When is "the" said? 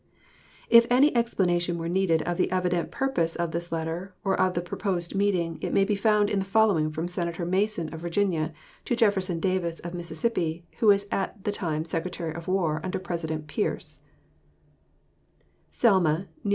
2.37-2.49, 4.55-4.61, 6.39-6.45, 11.43-11.51